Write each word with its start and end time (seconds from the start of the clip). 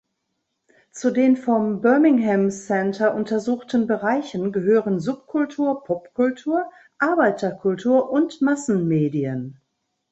Zu 0.89 1.11
den 1.11 1.37
vom 1.37 1.79
Birmingham 1.81 2.49
Centre 2.49 3.13
untersuchten 3.13 3.85
Bereichen 3.85 4.51
gehören 4.51 4.99
Subkultur, 4.99 5.83
Popkultur, 5.83 6.71
Arbeiterkultur 6.97 8.09
und 8.09 8.41
Massenmedien. 8.41 9.59